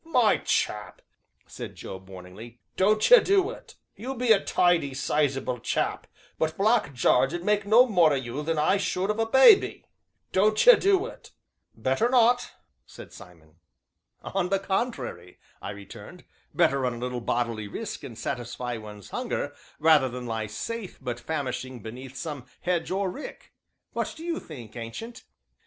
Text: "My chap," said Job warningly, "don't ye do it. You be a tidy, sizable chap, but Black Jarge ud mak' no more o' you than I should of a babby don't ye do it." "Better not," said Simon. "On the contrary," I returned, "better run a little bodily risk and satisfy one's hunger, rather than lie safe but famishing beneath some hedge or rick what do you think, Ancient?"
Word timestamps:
"My 0.03 0.37
chap," 0.37 1.03
said 1.45 1.75
Job 1.75 2.09
warningly, 2.09 2.59
"don't 2.75 3.07
ye 3.11 3.19
do 3.19 3.51
it. 3.51 3.75
You 3.95 4.15
be 4.15 4.31
a 4.31 4.43
tidy, 4.43 4.95
sizable 4.95 5.59
chap, 5.59 6.07
but 6.39 6.57
Black 6.57 6.95
Jarge 6.95 7.35
ud 7.35 7.43
mak' 7.43 7.67
no 7.67 7.85
more 7.85 8.11
o' 8.11 8.15
you 8.15 8.41
than 8.41 8.57
I 8.57 8.77
should 8.77 9.11
of 9.11 9.19
a 9.19 9.27
babby 9.27 9.85
don't 10.31 10.65
ye 10.65 10.75
do 10.75 11.05
it." 11.05 11.33
"Better 11.75 12.09
not," 12.09 12.51
said 12.87 13.13
Simon. 13.13 13.57
"On 14.23 14.49
the 14.49 14.57
contrary," 14.57 15.37
I 15.61 15.69
returned, 15.69 16.23
"better 16.51 16.79
run 16.79 16.95
a 16.95 16.97
little 16.97 17.21
bodily 17.21 17.67
risk 17.67 18.03
and 18.03 18.17
satisfy 18.17 18.77
one's 18.77 19.11
hunger, 19.11 19.53
rather 19.77 20.09
than 20.09 20.25
lie 20.25 20.47
safe 20.47 20.97
but 20.99 21.19
famishing 21.19 21.79
beneath 21.83 22.15
some 22.17 22.47
hedge 22.61 22.89
or 22.89 23.11
rick 23.11 23.53
what 23.93 24.15
do 24.17 24.23
you 24.23 24.39
think, 24.39 24.75
Ancient?" 24.75 25.25